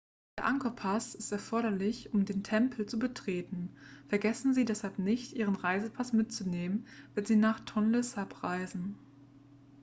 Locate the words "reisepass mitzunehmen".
5.55-6.87